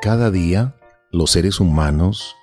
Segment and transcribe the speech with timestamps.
[0.00, 0.76] Cada día
[1.12, 2.34] los seres humanos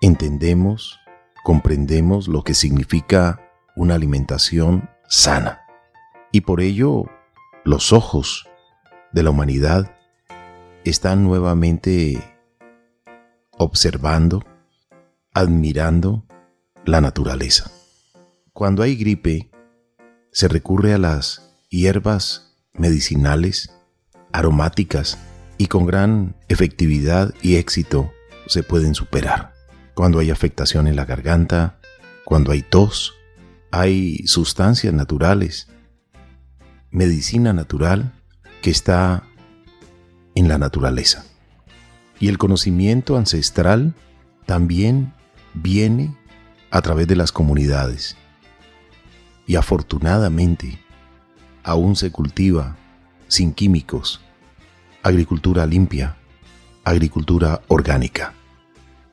[0.00, 1.00] entendemos,
[1.42, 3.40] comprendemos lo que significa
[3.74, 5.62] una alimentación sana.
[6.30, 7.06] Y por ello
[7.64, 8.46] los ojos
[9.10, 9.96] de la humanidad
[10.84, 12.22] están nuevamente
[13.58, 14.44] observando,
[15.34, 16.24] admirando
[16.84, 17.72] la naturaleza.
[18.52, 19.50] Cuando hay gripe,
[20.30, 23.74] se recurre a las hierbas medicinales,
[24.30, 25.18] aromáticas
[25.62, 28.12] y con gran efectividad y éxito
[28.48, 29.54] se pueden superar.
[29.94, 31.78] Cuando hay afectación en la garganta,
[32.24, 33.14] cuando hay tos,
[33.70, 35.68] hay sustancias naturales,
[36.90, 38.12] medicina natural
[38.60, 39.22] que está
[40.34, 41.26] en la naturaleza.
[42.18, 43.94] Y el conocimiento ancestral
[44.46, 45.12] también
[45.54, 46.12] viene
[46.72, 48.16] a través de las comunidades.
[49.46, 50.80] Y afortunadamente,
[51.62, 52.76] aún se cultiva
[53.28, 54.20] sin químicos,
[55.02, 56.16] agricultura limpia,
[56.84, 58.34] agricultura orgánica.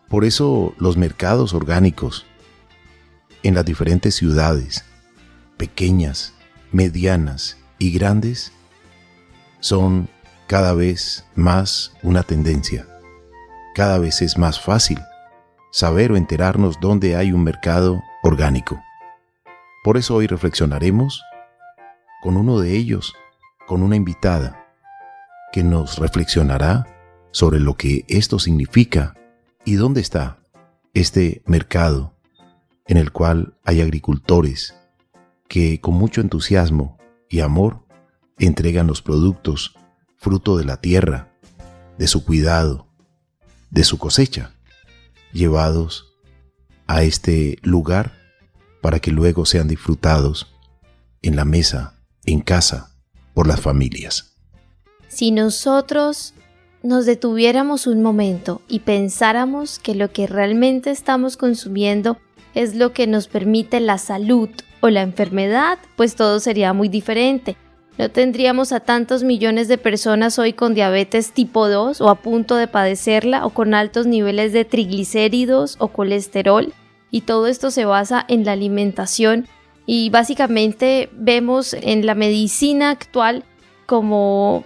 [0.07, 2.25] Por eso los mercados orgánicos
[3.43, 4.85] en las diferentes ciudades,
[5.57, 6.33] pequeñas,
[6.71, 8.51] medianas y grandes,
[9.59, 10.09] son
[10.47, 12.87] cada vez más una tendencia.
[13.75, 14.99] Cada vez es más fácil
[15.71, 18.81] saber o enterarnos dónde hay un mercado orgánico.
[19.83, 21.21] Por eso hoy reflexionaremos
[22.21, 23.13] con uno de ellos,
[23.67, 24.58] con una invitada,
[25.51, 26.87] que nos reflexionará
[27.31, 29.15] sobre lo que esto significa
[29.65, 30.39] y dónde está
[30.93, 32.15] este mercado
[32.87, 34.75] en el cual hay agricultores
[35.47, 36.97] que con mucho entusiasmo
[37.29, 37.85] y amor
[38.37, 39.75] entregan los productos
[40.17, 41.31] fruto de la tierra,
[41.97, 42.87] de su cuidado,
[43.69, 44.53] de su cosecha,
[45.31, 46.13] llevados
[46.87, 48.13] a este lugar
[48.81, 50.55] para que luego sean disfrutados
[51.21, 52.95] en la mesa, en casa,
[53.33, 54.28] por las familias.
[55.09, 56.33] Si nosotros
[56.83, 62.17] nos detuviéramos un momento y pensáramos que lo que realmente estamos consumiendo
[62.53, 64.49] es lo que nos permite la salud
[64.81, 67.57] o la enfermedad, pues todo sería muy diferente.
[67.97, 72.55] No tendríamos a tantos millones de personas hoy con diabetes tipo 2 o a punto
[72.55, 76.71] de padecerla o con altos niveles de triglicéridos o colesterol.
[77.11, 79.47] Y todo esto se basa en la alimentación
[79.85, 83.43] y básicamente vemos en la medicina actual
[83.87, 84.63] como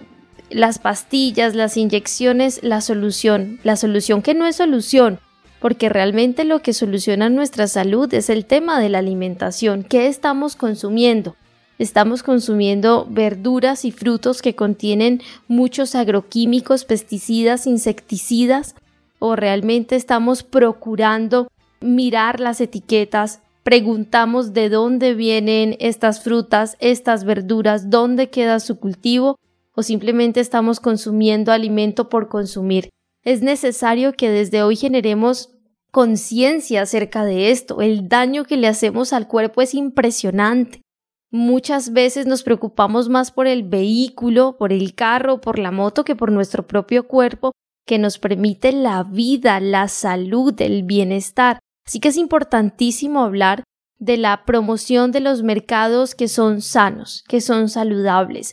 [0.50, 3.58] las pastillas, las inyecciones, la solución.
[3.62, 5.18] La solución que no es solución,
[5.60, 9.82] porque realmente lo que soluciona nuestra salud es el tema de la alimentación.
[9.82, 11.36] ¿Qué estamos consumiendo?
[11.78, 18.76] Estamos consumiendo verduras y frutos que contienen muchos agroquímicos, pesticidas, insecticidas,
[19.18, 21.50] o realmente estamos procurando
[21.80, 29.38] mirar las etiquetas, preguntamos de dónde vienen estas frutas, estas verduras, dónde queda su cultivo,
[29.74, 32.90] o simplemente estamos consumiendo alimento por consumir.
[33.22, 35.50] Es necesario que desde hoy generemos
[35.90, 37.80] conciencia acerca de esto.
[37.80, 40.82] El daño que le hacemos al cuerpo es impresionante.
[41.30, 46.14] Muchas veces nos preocupamos más por el vehículo, por el carro, por la moto que
[46.14, 47.52] por nuestro propio cuerpo
[47.86, 51.58] que nos permite la vida, la salud, el bienestar.
[51.86, 53.64] Así que es importantísimo hablar
[53.98, 58.52] de la promoción de los mercados que son sanos, que son saludables,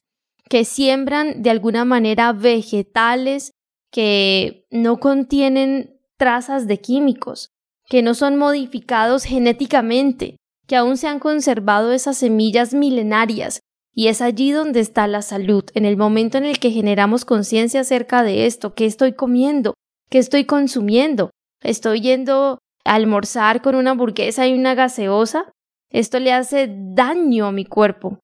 [0.51, 3.53] que siembran de alguna manera vegetales
[3.89, 7.51] que no contienen trazas de químicos,
[7.87, 10.35] que no son modificados genéticamente,
[10.67, 13.61] que aún se han conservado esas semillas milenarias,
[13.93, 17.79] y es allí donde está la salud, en el momento en el que generamos conciencia
[17.79, 19.75] acerca de esto, qué estoy comiendo,
[20.09, 21.29] qué estoy consumiendo,
[21.61, 25.49] estoy yendo a almorzar con una hamburguesa y una gaseosa,
[25.91, 28.19] esto le hace daño a mi cuerpo,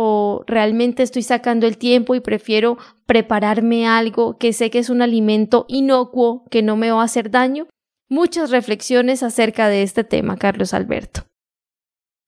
[0.00, 5.02] o realmente estoy sacando el tiempo y prefiero prepararme algo que sé que es un
[5.02, 7.66] alimento inocuo que no me va a hacer daño.
[8.08, 11.24] Muchas reflexiones acerca de este tema, Carlos Alberto.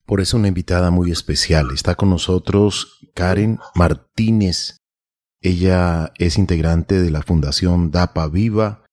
[0.05, 1.69] Por eso una invitada muy especial.
[1.73, 4.75] Está con nosotros Karen Martínez.
[5.39, 8.83] Ella es integrante de la Fundación DAPA Viva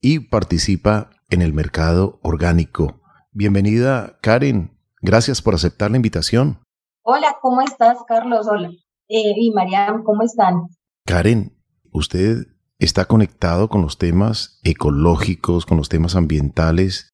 [0.00, 3.02] y participa en el mercado orgánico.
[3.32, 4.78] Bienvenida, Karen.
[5.02, 6.63] Gracias por aceptar la invitación.
[7.06, 8.46] Hola, ¿cómo estás, Carlos?
[8.50, 8.70] Hola.
[9.08, 10.68] Eh, y Mariam, ¿cómo están?
[11.04, 11.54] Karen,
[11.92, 12.46] usted
[12.78, 17.10] está conectado con los temas ecológicos, con los temas ambientales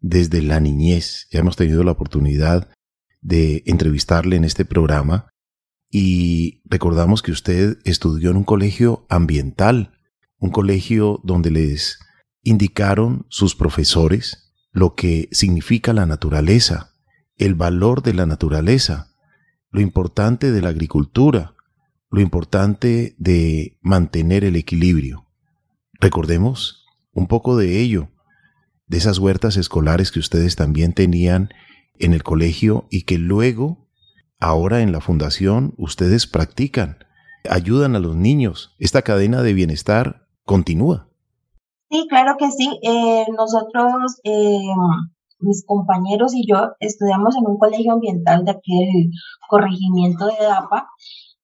[0.00, 1.28] desde la niñez.
[1.30, 2.68] Ya hemos tenido la oportunidad
[3.20, 5.30] de entrevistarle en este programa
[5.88, 9.92] y recordamos que usted estudió en un colegio ambiental,
[10.38, 12.00] un colegio donde les
[12.42, 16.96] indicaron sus profesores lo que significa la naturaleza,
[17.36, 19.07] el valor de la naturaleza,
[19.70, 21.54] lo importante de la agricultura,
[22.10, 25.26] lo importante de mantener el equilibrio.
[26.00, 28.08] Recordemos un poco de ello,
[28.86, 31.50] de esas huertas escolares que ustedes también tenían
[31.98, 33.88] en el colegio y que luego,
[34.38, 36.98] ahora en la fundación, ustedes practican,
[37.48, 38.74] ayudan a los niños.
[38.78, 41.08] Esta cadena de bienestar continúa.
[41.90, 42.78] Sí, claro que sí.
[42.82, 44.58] Eh, nosotros, eh,
[45.40, 49.10] mis compañeros y yo estudiamos en un colegio ambiental de aquel
[49.48, 50.88] corregimiento de DAPA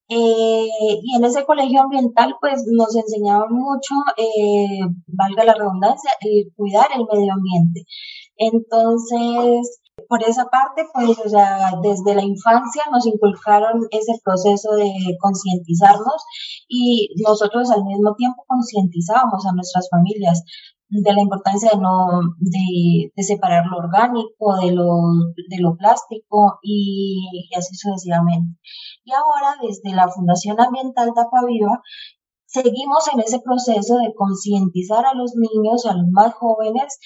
[0.08, 0.68] eh,
[1.02, 6.88] y en ese colegio ambiental, pues nos enseñaban mucho, eh, valga la redundancia, el cuidar
[6.94, 7.86] el medio ambiente.
[8.36, 14.92] Entonces, por esa parte, pues, o sea, desde la infancia nos inculcaron ese proceso de
[15.20, 16.22] concientizarnos
[16.68, 20.42] y nosotros al mismo tiempo concientizábamos a nuestras familias
[20.88, 22.06] de la importancia de no
[22.38, 24.86] de, separar lo orgánico de lo,
[25.48, 28.58] de lo plástico y, así sucesivamente.
[29.04, 31.82] Y ahora desde la Fundación Ambiental de Viva
[32.46, 36.98] seguimos en ese proceso de concientizar a los niños, a los más jóvenes,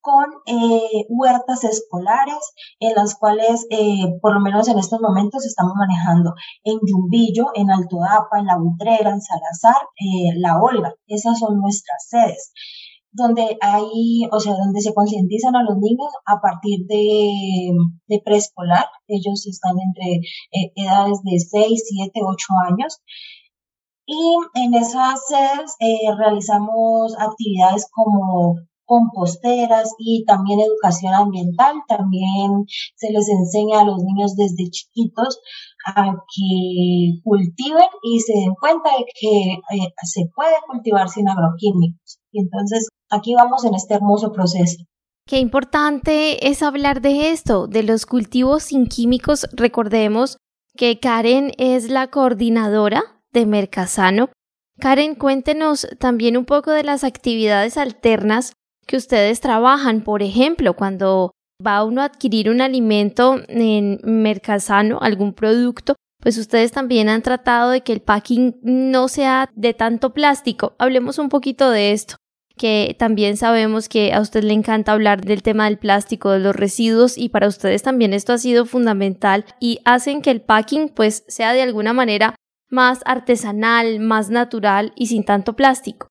[0.00, 5.74] con eh, huertas escolares en las cuales, eh, por lo menos en estos momentos, estamos
[5.76, 6.34] manejando
[6.64, 10.94] en Yumbillo, en Alto Dapa, en La Butrera, en Salazar, eh, La Olga.
[11.06, 12.52] Esas son nuestras sedes
[13.12, 17.72] donde hay, o sea, donde se concientizan a los niños a partir de,
[18.06, 18.84] de preescolar.
[19.08, 20.16] Ellos están entre
[20.52, 23.00] eh, edades de 6, 7, 8 años.
[24.06, 28.56] Y en esas sedes eh, realizamos actividades como
[28.86, 31.76] composteras y también educación ambiental.
[31.86, 32.64] También
[32.96, 35.40] se les enseña a los niños desde chiquitos
[35.86, 42.18] a que cultiven y se den cuenta de que eh, se puede cultivar sin agroquímicos.
[42.32, 44.84] Y entonces aquí vamos en este hermoso proceso.
[45.26, 49.46] Qué importante es hablar de esto, de los cultivos sin químicos.
[49.52, 50.38] Recordemos
[50.74, 53.02] que Karen es la coordinadora
[53.32, 54.30] de Mercasano.
[54.80, 58.54] Karen, cuéntenos también un poco de las actividades alternas
[58.86, 60.02] que ustedes trabajan.
[60.02, 61.32] Por ejemplo, cuando
[61.64, 67.70] va uno a adquirir un alimento en Mercasano, algún producto, pues ustedes también han tratado
[67.70, 70.74] de que el packing no sea de tanto plástico.
[70.78, 72.16] Hablemos un poquito de esto
[72.58, 76.54] que también sabemos que a usted le encanta hablar del tema del plástico, de los
[76.54, 81.24] residuos y para ustedes también esto ha sido fundamental y hacen que el packing pues
[81.28, 82.34] sea de alguna manera
[82.68, 86.08] más artesanal, más natural y sin tanto plástico.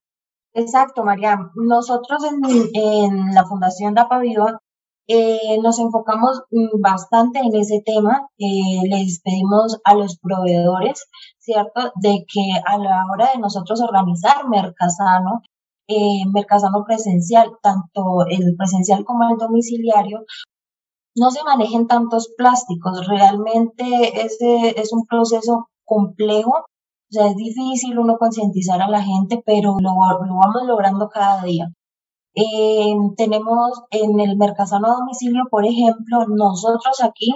[0.54, 1.38] Exacto, María.
[1.54, 2.22] Nosotros
[2.74, 4.58] en, la Fundación DAPA Viva
[5.06, 8.28] eh, nos enfocamos mm, bastante en ese tema.
[8.38, 11.06] Eh, les pedimos a los proveedores,
[11.38, 15.42] ¿cierto?, de que a la hora de nosotros organizar Mercasano,
[15.88, 20.24] eh, Mercasano presencial, tanto el presencial como el domiciliario,
[21.16, 23.06] no se manejen tantos plásticos.
[23.08, 23.84] Realmente
[24.24, 26.52] ese es un proceso complejo.
[27.10, 31.42] O sea, es difícil uno concientizar a la gente, pero lo, lo vamos logrando cada
[31.42, 31.68] día.
[32.34, 37.32] Eh, tenemos en el Mercasano a domicilio, por ejemplo, nosotros aquí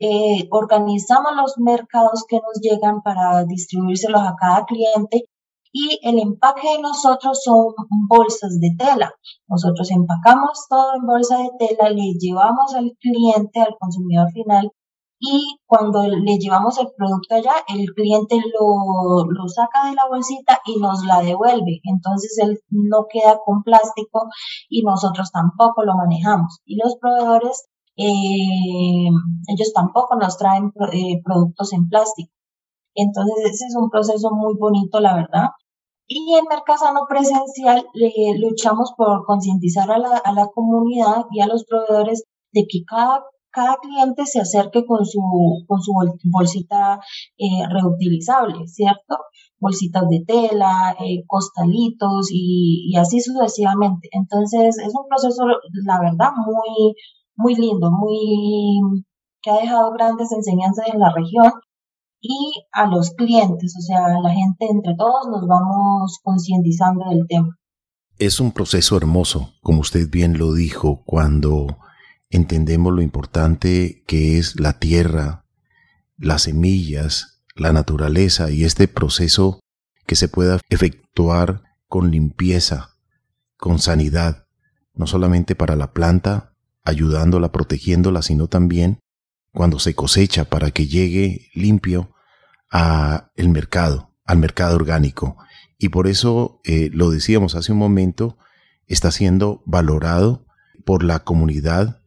[0.00, 5.26] eh, organizamos los mercados que nos llegan para distribuírselos a cada cliente
[5.72, 7.74] y el empaque de nosotros son
[8.08, 9.12] bolsas de tela.
[9.48, 14.70] Nosotros empacamos todo en bolsa de tela, le llevamos al cliente, al consumidor final
[15.22, 20.60] y cuando le llevamos el producto allá, el cliente lo, lo, saca de la bolsita
[20.64, 21.80] y nos la devuelve.
[21.84, 24.28] Entonces él no queda con plástico
[24.70, 26.60] y nosotros tampoco lo manejamos.
[26.64, 29.10] Y los proveedores, eh,
[29.48, 32.32] ellos tampoco nos traen eh, productos en plástico.
[32.94, 35.48] Entonces ese es un proceso muy bonito, la verdad.
[36.06, 37.86] Y en Mercasano Presencial
[38.38, 43.22] luchamos por concientizar a la, a la comunidad y a los proveedores de que cada
[43.50, 45.20] cada cliente se acerque con su,
[45.66, 45.92] con su
[46.24, 47.00] bolsita
[47.38, 49.16] eh, reutilizable, ¿cierto?
[49.58, 54.08] Bolsitas de tela, eh, costalitos y, y, así sucesivamente.
[54.12, 55.44] Entonces es un proceso,
[55.84, 56.94] la verdad, muy,
[57.36, 58.80] muy lindo, muy
[59.42, 61.52] que ha dejado grandes enseñanzas en la región
[62.20, 67.58] y a los clientes, o sea, la gente entre todos nos vamos concientizando del tema.
[68.18, 71.78] Es un proceso hermoso, como usted bien lo dijo, cuando
[72.28, 75.46] entendemos lo importante que es la tierra,
[76.18, 79.60] las semillas, la naturaleza y este proceso
[80.06, 82.96] que se pueda efectuar con limpieza,
[83.56, 84.46] con sanidad,
[84.94, 86.52] no solamente para la planta,
[86.84, 88.98] ayudándola, protegiéndola, sino también
[89.52, 92.14] cuando se cosecha para que llegue limpio
[92.70, 95.36] a el mercado, al mercado orgánico.
[95.78, 98.38] Y por eso, eh, lo decíamos hace un momento,
[98.86, 100.46] está siendo valorado
[100.84, 102.00] por la comunidad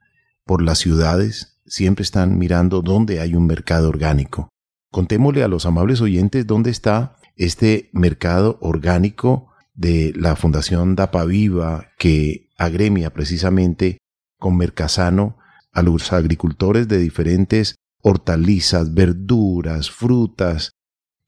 [0.46, 4.50] por las ciudades siempre están mirando dónde hay un mercado orgánico.
[4.92, 11.88] Contémosle a los amables oyentes dónde está este mercado orgánico de la Fundación Dapa Viva
[11.98, 13.98] que agremia precisamente
[14.38, 15.38] con Mercasano
[15.74, 20.72] a los agricultores de diferentes hortalizas, verduras, frutas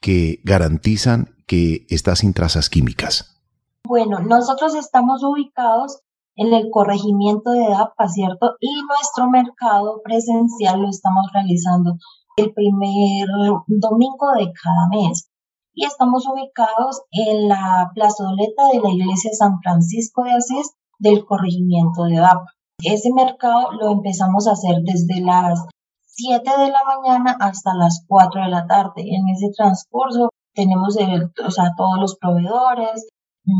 [0.01, 3.41] que garantizan que está sin trazas químicas.
[3.87, 6.01] Bueno, nosotros estamos ubicados
[6.35, 8.55] en el corregimiento de DAPA, ¿cierto?
[8.59, 11.97] Y nuestro mercado presencial lo estamos realizando
[12.35, 13.27] el primer
[13.67, 15.29] domingo de cada mes.
[15.73, 22.03] Y estamos ubicados en la plazoleta de la iglesia San Francisco de Asís del corregimiento
[22.03, 22.54] de DAPA.
[22.83, 25.65] Ese mercado lo empezamos a hacer desde las
[26.05, 29.03] 7 de la mañana hasta las 4 de la tarde.
[29.03, 30.97] En ese transcurso tenemos
[31.45, 33.07] o sea, todos los proveedores.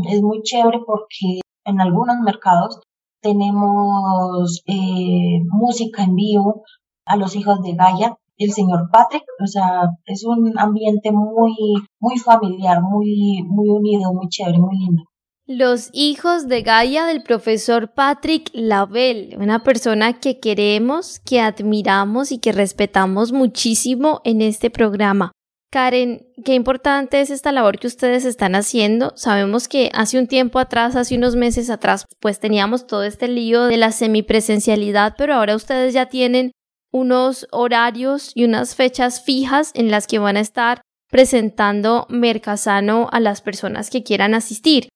[0.08, 2.80] Es muy chévere porque en algunos mercados
[3.20, 6.62] tenemos eh, música en vivo
[7.06, 11.54] a los hijos de Gaia, el señor Patrick, o sea, es un ambiente muy,
[12.00, 15.04] muy familiar, muy, muy unido, muy chévere, muy lindo.
[15.48, 22.38] Los hijos de Gaia del profesor Patrick Lavelle, una persona que queremos, que admiramos y
[22.38, 25.30] que respetamos muchísimo en este programa.
[25.70, 29.12] Karen, qué importante es esta labor que ustedes están haciendo.
[29.14, 33.66] Sabemos que hace un tiempo atrás, hace unos meses atrás, pues teníamos todo este lío
[33.66, 36.50] de la semipresencialidad, pero ahora ustedes ya tienen
[36.90, 43.20] unos horarios y unas fechas fijas en las que van a estar presentando Mercasano a
[43.20, 44.88] las personas que quieran asistir.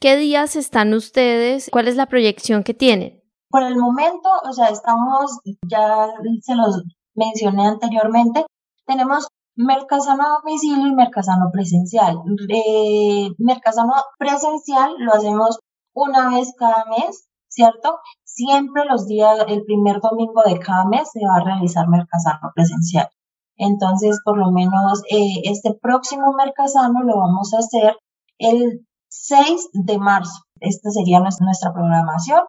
[0.00, 1.68] ¿Qué días están ustedes?
[1.72, 3.20] ¿Cuál es la proyección que tienen?
[3.50, 6.06] Por el momento, o sea, estamos, ya
[6.42, 8.46] se los mencioné anteriormente,
[8.86, 9.26] tenemos
[9.56, 12.16] Mercasano a domicilio y Mercasano presencial.
[12.48, 15.58] Eh, Mercasano presencial lo hacemos
[15.94, 17.98] una vez cada mes, ¿cierto?
[18.22, 23.08] Siempre los días, el primer domingo de cada mes se va a realizar Mercasano presencial.
[23.56, 27.96] Entonces, por lo menos eh, este próximo Mercasano lo vamos a hacer
[28.38, 30.42] el 6 de marzo.
[30.60, 32.40] Esta sería nuestra programación.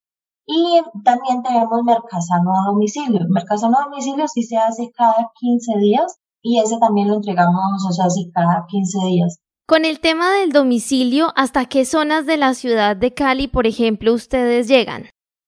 [0.46, 3.20] Y también tenemos Mercasano a domicilio.
[3.30, 7.92] Mercasano a domicilio sí se hace cada 15 días y ese también lo entregamos, o
[7.92, 9.40] sea, sí cada 15 días.
[9.68, 14.14] Con el tema del domicilio, ¿hasta qué zonas de la ciudad de Cali, por ejemplo,
[14.14, 15.04] ustedes llegan?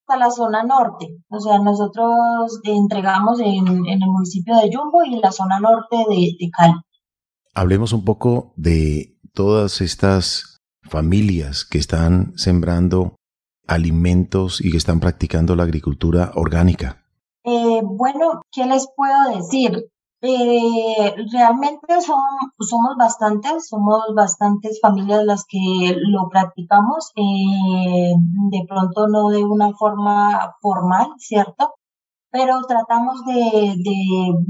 [0.07, 5.21] A la zona norte, o sea, nosotros entregamos en, el municipio de Yumbo y en
[5.21, 6.75] la zona norte de, de Cali.
[7.55, 10.50] Hablemos un poco de todas estas
[10.91, 13.15] familias que están sembrando
[13.65, 17.05] alimentos y que están practicando la agricultura orgánica?
[17.45, 19.89] Eh, bueno, ¿qué les puedo decir?
[20.23, 22.19] Eh, realmente son,
[22.59, 28.13] somos bastantes, somos bastantes familias las que lo practicamos, eh,
[28.51, 31.73] de pronto no de una forma formal, ¿cierto?
[32.31, 33.75] Pero tratamos de,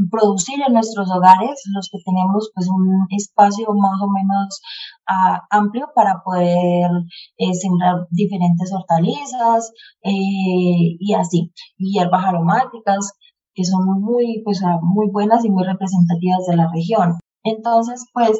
[0.10, 4.62] producir en nuestros hogares, los que tenemos pues un espacio más o menos
[5.08, 6.90] ah, amplio para poder
[7.38, 9.72] eh, sembrar diferentes hortalizas
[10.04, 13.14] eh, y así, hierbas aromáticas
[13.54, 17.20] que son muy, pues, ah, muy buenas y muy representativas de la región.
[17.44, 18.40] Entonces, pues,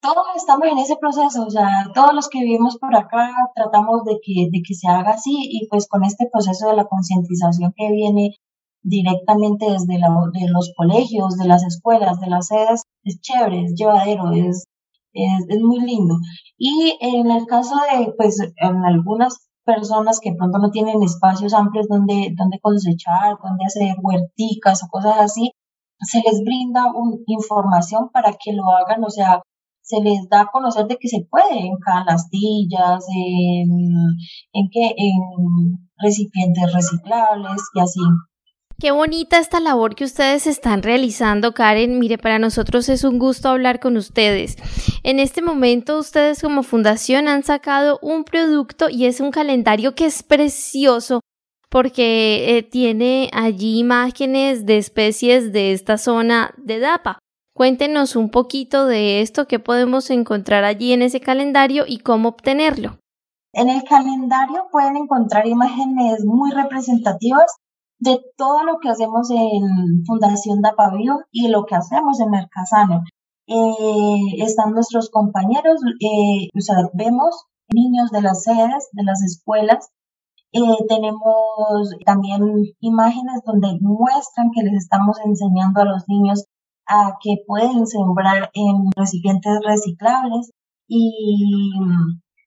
[0.00, 4.18] todos estamos en ese proceso, o sea, todos los que vivimos por acá tratamos de
[4.22, 7.92] que, de que se haga así y pues con este proceso de la concientización que
[7.92, 8.34] viene
[8.82, 14.32] directamente desde de los colegios, de las escuelas, de las sedes, es chévere, es llevadero,
[14.32, 14.64] es,
[15.12, 16.16] es, muy lindo.
[16.58, 21.86] Y en el caso de, pues, en algunas personas que pronto no tienen espacios amplios
[21.88, 25.52] donde, donde cosechar, donde hacer huerticas o cosas así,
[26.00, 26.86] se les brinda
[27.26, 29.42] información para que lo hagan, o sea,
[29.82, 33.70] se les da a conocer de que se puede en canastillas, en,
[34.52, 38.00] en, que, en recipientes reciclables y así.
[38.80, 41.98] Qué bonita esta labor que ustedes están realizando, Karen.
[41.98, 44.56] Mire, para nosotros es un gusto hablar con ustedes.
[45.02, 50.06] En este momento ustedes como fundación han sacado un producto y es un calendario que
[50.06, 51.20] es precioso
[51.68, 57.18] porque eh, tiene allí imágenes de especies de esta zona de DAPA.
[57.54, 62.96] Cuéntenos un poquito de esto, qué podemos encontrar allí en ese calendario y cómo obtenerlo.
[63.52, 67.44] En el calendario pueden encontrar imágenes muy representativas
[68.00, 73.04] de todo lo que hacemos en Fundación Dapavio y lo que hacemos en Mercasano.
[73.46, 79.90] Eh, están nuestros compañeros, eh, o sea, vemos niños de las sedes, de las escuelas.
[80.52, 82.42] Eh, tenemos también
[82.80, 86.44] imágenes donde muestran que les estamos enseñando a los niños
[86.86, 90.50] a que pueden sembrar en recipientes reciclables
[90.88, 91.70] y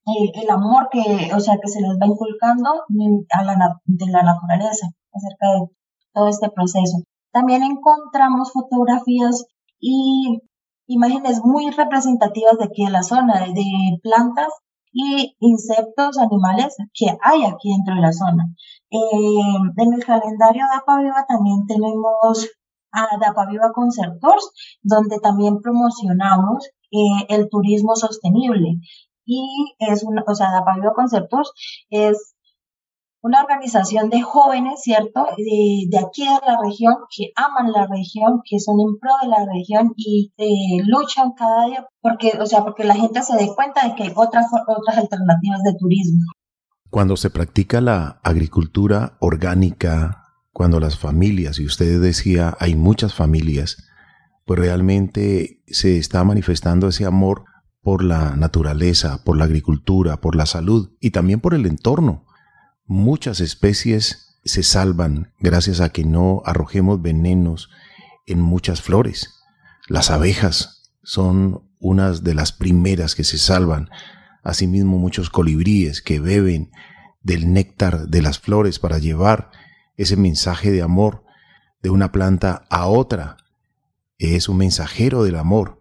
[0.06, 2.72] el amor que, o sea, que se les va inculcando
[3.30, 5.68] a la, de la naturaleza acerca de
[6.14, 7.04] todo este proceso.
[7.32, 9.46] También encontramos fotografías
[9.80, 10.40] y
[10.88, 14.50] imágenes muy representativas de aquí de la zona, de plantas
[14.92, 18.46] y insectos, animales que hay aquí dentro de la zona.
[18.92, 18.98] Eh,
[19.78, 22.48] en el calendario de APA Viva también tenemos
[22.92, 24.52] a DAPA Viva Concert Tours,
[24.84, 28.78] donde también promocionamos eh, el turismo sostenible.
[29.26, 31.52] Y es una, o sea, DAPA Viva Concert Tours
[31.90, 32.33] es
[33.24, 35.26] una organización de jóvenes, ¿cierto?
[35.38, 39.46] De, aquí de la región, que aman la región, que son en pro de la
[39.52, 43.88] región y eh, luchan cada día porque, o sea, porque la gente se dé cuenta
[43.88, 46.22] de que hay otras, otras alternativas de turismo.
[46.90, 53.88] Cuando se practica la agricultura orgánica, cuando las familias, y usted decía, hay muchas familias,
[54.46, 57.46] pues realmente se está manifestando ese amor
[57.82, 62.26] por la naturaleza, por la agricultura, por la salud y también por el entorno
[62.86, 67.70] Muchas especies se salvan gracias a que no arrojemos venenos
[68.26, 69.30] en muchas flores.
[69.88, 73.90] Las abejas son unas de las primeras que se salvan.
[74.44, 76.72] Asimismo muchos colibríes que beben
[77.22, 79.52] del néctar de las flores para llevar
[79.96, 81.24] ese mensaje de amor
[81.82, 83.38] de una planta a otra.
[84.18, 85.80] Es un mensajero del amor.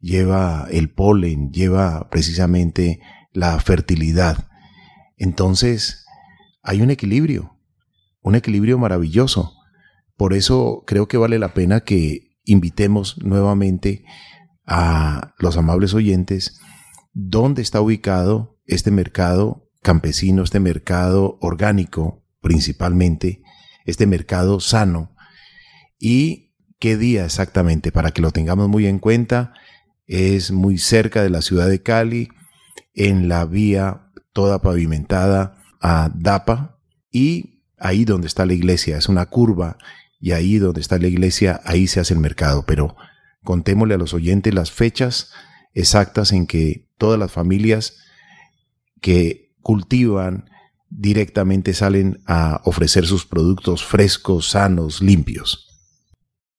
[0.00, 3.00] Lleva el polen, lleva precisamente
[3.32, 4.48] la fertilidad.
[5.16, 6.05] Entonces,
[6.66, 7.56] hay un equilibrio,
[8.20, 9.54] un equilibrio maravilloso.
[10.16, 14.04] Por eso creo que vale la pena que invitemos nuevamente
[14.66, 16.58] a los amables oyentes
[17.12, 23.42] dónde está ubicado este mercado campesino, este mercado orgánico principalmente,
[23.84, 25.14] este mercado sano
[26.00, 29.54] y qué día exactamente para que lo tengamos muy en cuenta.
[30.06, 32.28] Es muy cerca de la ciudad de Cali,
[32.92, 36.78] en la vía toda pavimentada a Dapa
[37.10, 39.78] y ahí donde está la iglesia, es una curva
[40.20, 42.64] y ahí donde está la iglesia, ahí se hace el mercado.
[42.66, 42.96] Pero
[43.44, 45.32] contémosle a los oyentes las fechas
[45.74, 47.98] exactas en que todas las familias
[49.00, 50.48] que cultivan
[50.88, 55.66] directamente salen a ofrecer sus productos frescos, sanos, limpios.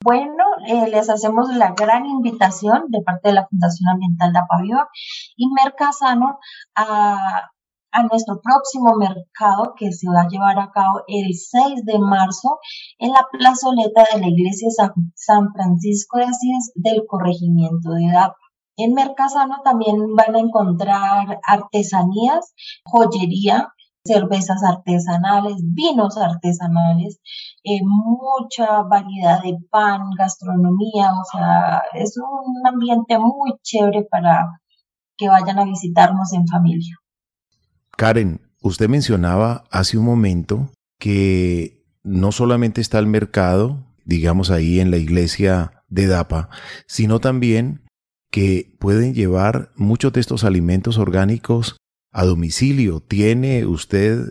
[0.03, 4.87] Bueno, eh, les hacemos la gran invitación de parte de la Fundación Ambiental de Apavio
[5.35, 6.39] y Mercasano
[6.75, 7.49] a
[7.91, 12.59] a nuestro próximo mercado que se va a llevar a cabo el 6 de marzo
[12.99, 14.69] en la plazoleta de la iglesia
[15.15, 18.37] San Francisco de Asís del corregimiento de Dapa.
[18.77, 22.53] En Mercasano también van a encontrar artesanías,
[22.85, 23.73] joyería,
[24.07, 27.19] cervezas artesanales, vinos artesanales,
[27.63, 34.45] eh, mucha variedad de pan, gastronomía, o sea, es un ambiente muy chévere para
[35.17, 36.95] que vayan a visitarnos en familia.
[37.97, 44.91] Karen, usted mencionaba hace un momento que no solamente está el mercado, digamos ahí en
[44.91, 46.49] la iglesia de Dapa,
[46.85, 47.81] sino también
[48.29, 51.77] que pueden llevar muchos de estos alimentos orgánicos
[52.11, 52.99] a domicilio.
[52.99, 54.29] ¿Tiene usted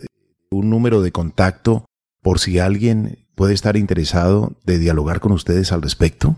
[0.49, 1.83] un número de contacto
[2.21, 6.37] por si alguien puede estar interesado de dialogar con ustedes al respecto?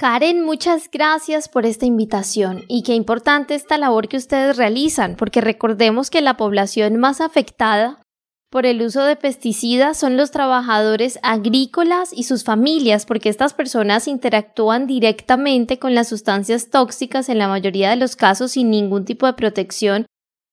[0.00, 5.40] Karen, muchas gracias por esta invitación y qué importante esta labor que ustedes realizan, porque
[5.40, 8.00] recordemos que la población más afectada
[8.48, 14.06] por el uso de pesticidas son los trabajadores agrícolas y sus familias, porque estas personas
[14.06, 19.26] interactúan directamente con las sustancias tóxicas en la mayoría de los casos sin ningún tipo
[19.26, 20.06] de protección.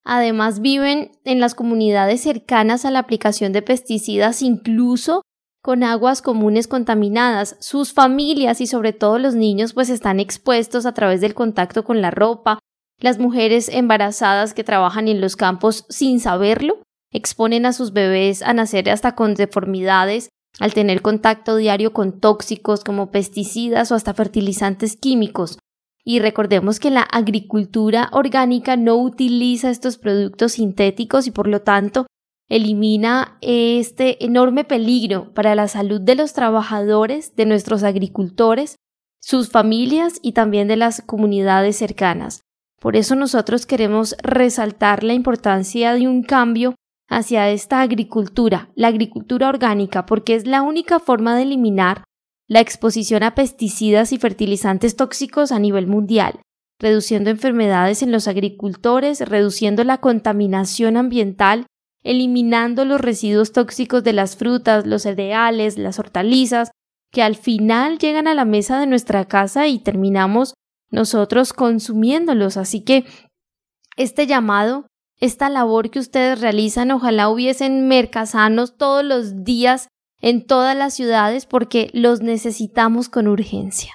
[0.03, 5.21] Además viven en las comunidades cercanas a la aplicación de pesticidas, incluso
[5.65, 7.57] con aguas comunes contaminadas.
[7.59, 12.03] Sus familias y sobre todo los niños pues están expuestos a través del contacto con
[12.03, 12.59] la ropa.
[12.99, 18.53] Las mujeres embarazadas que trabajan en los campos sin saberlo exponen a sus bebés a
[18.53, 24.95] nacer hasta con deformidades al tener contacto diario con tóxicos como pesticidas o hasta fertilizantes
[24.95, 25.57] químicos.
[26.03, 32.05] Y recordemos que la agricultura orgánica no utiliza estos productos sintéticos y por lo tanto
[32.49, 38.75] elimina este enorme peligro para la salud de los trabajadores, de nuestros agricultores,
[39.19, 42.41] sus familias y también de las comunidades cercanas.
[42.79, 46.75] Por eso nosotros queremos resaltar la importancia de un cambio
[47.09, 52.03] hacia esta agricultura, la agricultura orgánica, porque es la única forma de eliminar
[52.47, 56.39] la exposición a pesticidas y fertilizantes tóxicos a nivel mundial.
[56.77, 61.67] reduciendo enfermedades en los agricultores, reduciendo la contaminación ambiental,
[62.05, 66.71] eliminando los residuos tóxicos de las frutas, los cereales, las hortalizas,
[67.11, 70.53] que al final llegan a la mesa de nuestra casa y terminamos
[70.91, 72.57] nosotros consumiéndolos.
[72.57, 73.05] Así que
[73.97, 74.87] este llamado,
[75.19, 79.87] esta labor que ustedes realizan, ojalá hubiesen mercasanos todos los días
[80.21, 83.93] en todas las ciudades porque los necesitamos con urgencia.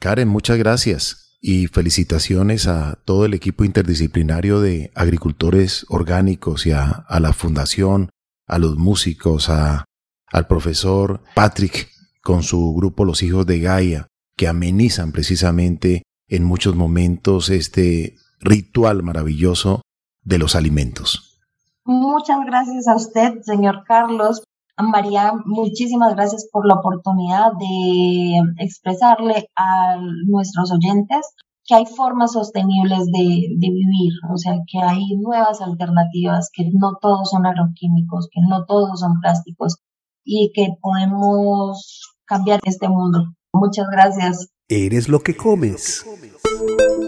[0.00, 7.04] Karen, muchas gracias y felicitaciones a todo el equipo interdisciplinario de agricultores orgánicos y a,
[7.20, 8.08] la fundación,
[8.46, 9.84] a los músicos, a,
[10.32, 11.90] al profesor Patrick
[12.22, 14.06] con su grupo Los Hijos de Gaia,
[14.38, 19.82] que amenizan precisamente en muchos momentos este ritual maravilloso
[20.22, 21.42] de los alimentos.
[21.84, 24.44] Muchas gracias a usted, señor Carlos.
[24.82, 31.34] María, muchísimas gracias por la oportunidad de expresarle a nuestros oyentes
[31.66, 36.98] que hay formas sostenibles de, de, vivir, o sea, que hay nuevas alternativas, que no
[37.00, 39.78] todos son agroquímicos, que no todos son plásticos
[40.24, 43.34] y que podemos cambiar este mundo.
[43.52, 44.48] Muchas gracias.
[44.68, 46.04] Eres lo que comes.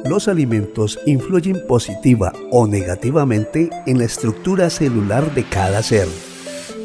[0.04, 6.06] Los alimentos influyen positiva o negativamente en la estructura celular de cada ser.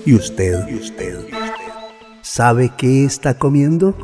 [0.06, 0.68] ¿Y usted?
[0.68, 1.20] ¿Y usted?
[2.22, 3.96] ¿Sabe qué está comiendo?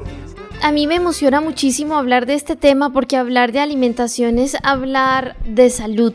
[0.62, 5.36] A mí me emociona muchísimo hablar de este tema porque hablar de alimentación es hablar
[5.46, 6.14] de salud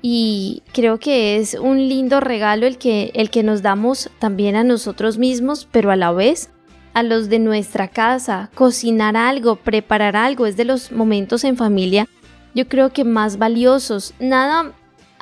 [0.00, 4.64] y creo que es un lindo regalo el que, el que nos damos también a
[4.64, 6.50] nosotros mismos, pero a la vez
[6.94, 12.08] a los de nuestra casa, cocinar algo, preparar algo, es de los momentos en familia,
[12.54, 14.12] yo creo que más valiosos.
[14.20, 14.72] Nada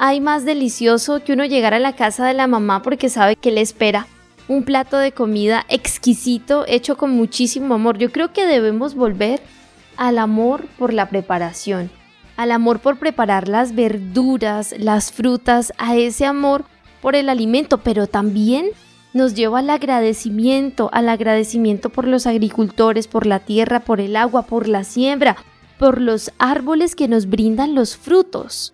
[0.02, 3.50] hay más delicioso que uno llegar a la casa de la mamá porque sabe que
[3.50, 4.06] le espera
[4.48, 7.98] un plato de comida exquisito hecho con muchísimo amor.
[7.98, 9.42] Yo creo que debemos volver
[9.98, 11.90] al amor por la preparación,
[12.38, 16.64] al amor por preparar las verduras, las frutas, a ese amor
[17.02, 18.70] por el alimento, pero también
[19.12, 24.46] nos lleva al agradecimiento, al agradecimiento por los agricultores, por la tierra, por el agua,
[24.46, 25.36] por la siembra,
[25.78, 28.72] por los árboles que nos brindan los frutos.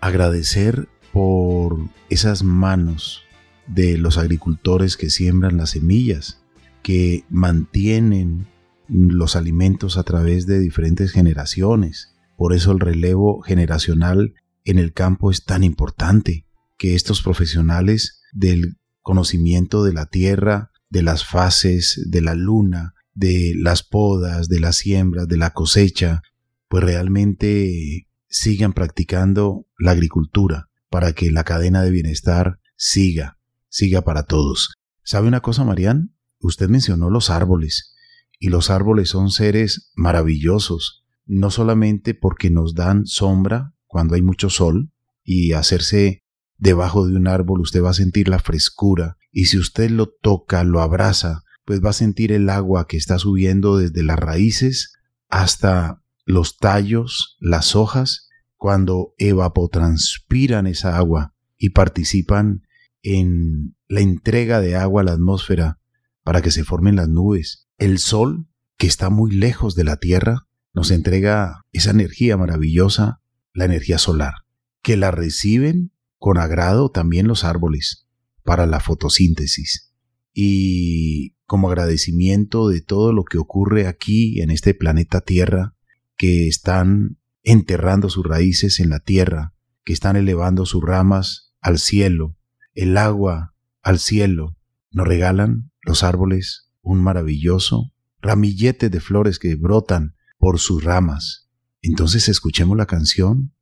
[0.00, 3.22] Agradecer por esas manos
[3.66, 6.42] de los agricultores que siembran las semillas,
[6.82, 8.46] que mantienen
[8.88, 12.14] los alimentos a través de diferentes generaciones.
[12.36, 14.34] Por eso el relevo generacional
[14.64, 16.46] en el campo es tan importante,
[16.78, 23.52] que estos profesionales del conocimiento de la tierra, de las fases, de la luna, de
[23.56, 26.22] las podas, de las siembras, de la cosecha,
[26.68, 33.38] pues realmente sigan practicando la agricultura para que la cadena de bienestar siga,
[33.68, 34.74] siga para todos.
[35.02, 36.14] ¿Sabe una cosa, Marian?
[36.40, 37.94] Usted mencionó los árboles,
[38.38, 44.50] y los árboles son seres maravillosos, no solamente porque nos dan sombra cuando hay mucho
[44.50, 44.92] sol,
[45.24, 46.22] y hacerse
[46.58, 50.64] Debajo de un árbol usted va a sentir la frescura y si usted lo toca,
[50.64, 54.94] lo abraza, pues va a sentir el agua que está subiendo desde las raíces
[55.28, 62.66] hasta los tallos, las hojas, cuando evapotranspiran esa agua y participan
[63.02, 65.80] en la entrega de agua a la atmósfera
[66.22, 67.66] para que se formen las nubes.
[67.78, 73.22] El sol, que está muy lejos de la Tierra, nos entrega esa energía maravillosa,
[73.54, 74.34] la energía solar,
[74.82, 78.06] que la reciben con agrado también los árboles
[78.44, 79.94] para la fotosíntesis.
[80.34, 85.74] Y como agradecimiento de todo lo que ocurre aquí en este planeta Tierra,
[86.18, 89.54] que están enterrando sus raíces en la tierra,
[89.84, 92.36] que están elevando sus ramas al cielo,
[92.74, 94.56] el agua al cielo,
[94.90, 101.48] nos regalan los árboles un maravilloso ramillete de flores que brotan por sus ramas.
[101.80, 103.54] Entonces escuchemos la canción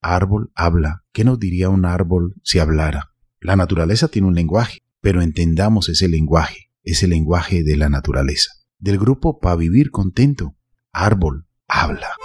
[0.00, 1.04] árbol habla.
[1.12, 3.14] ¿Qué nos diría un árbol si hablara?
[3.40, 8.52] La naturaleza tiene un lenguaje, pero entendamos ese lenguaje, ese lenguaje de la naturaleza.
[8.78, 10.56] Del grupo Pa' Vivir Contento,
[10.92, 12.16] árbol habla.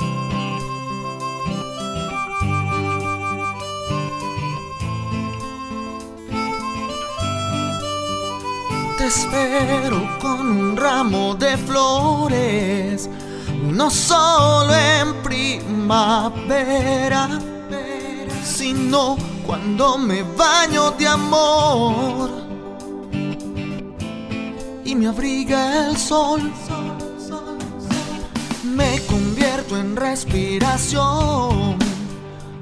[8.97, 13.10] Te espero con un ramo de flores,
[13.62, 17.27] no solo en primavera
[18.43, 22.29] sino cuando me baño de amor
[24.86, 26.51] y me abriga el sol.
[28.63, 28.99] Me
[29.71, 31.78] en respiración,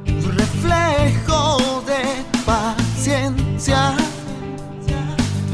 [0.06, 2.04] reflejo de
[2.46, 3.96] paciencia.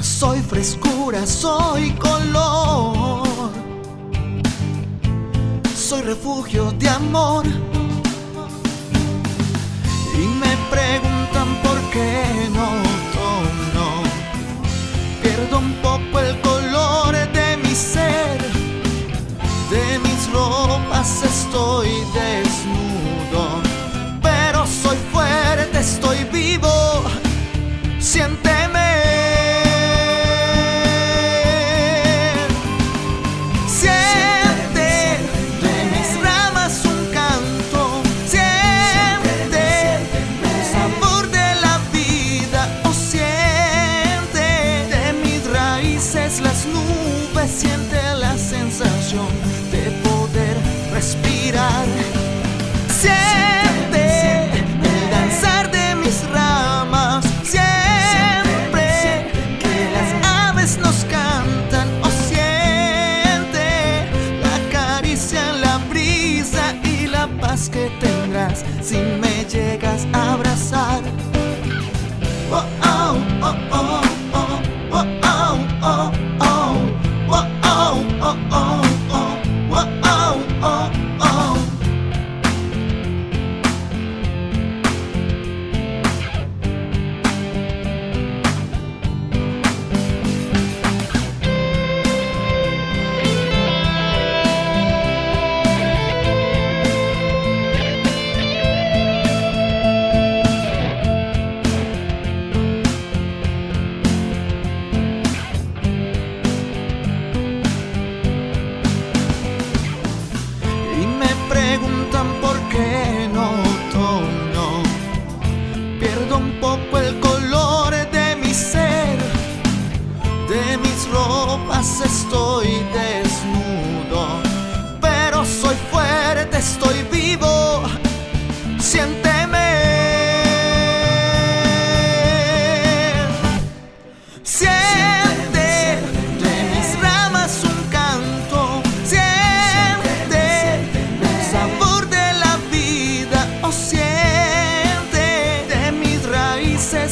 [0.01, 3.49] Soy frescura, soy color,
[5.75, 7.45] soy refugio de amor.
[10.15, 12.67] Y me preguntan por qué no
[13.15, 14.03] tono,
[15.23, 18.37] pierdo un poco el color de mi ser.
[19.71, 23.61] De mi ropas estoy desnudo,
[24.21, 27.03] pero soy fuerte, estoy vivo.
[27.99, 28.56] Siente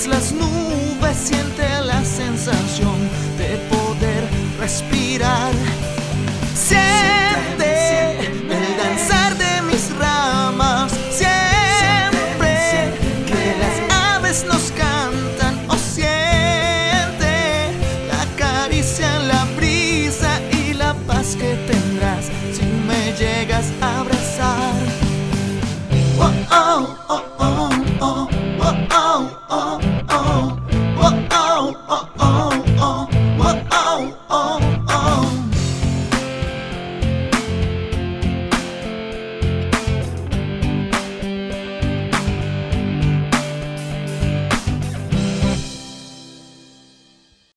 [0.07, 0.44] las nubes.